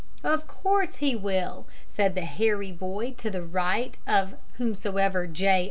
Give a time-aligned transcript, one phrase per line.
[0.23, 5.59] "Of corse he will," said the hairy boy to the right of Whomsoever J.